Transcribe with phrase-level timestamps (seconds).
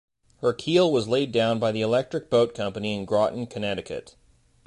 [0.37, 4.15] Her keel was laid down by the Electric Boat Company in Groton, Connecticut.